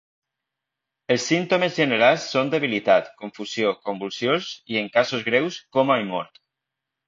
Els 1.15 1.25
símptomes 1.31 1.75
generals 1.81 2.25
són 2.31 2.49
debilitat, 2.55 3.13
confusió, 3.21 3.77
convulsions, 3.93 4.51
i 4.75 4.83
en 4.85 4.93
casos 4.99 5.31
greus, 5.33 5.63
coma 5.79 6.03
i 6.07 6.13
mort. 6.13 6.45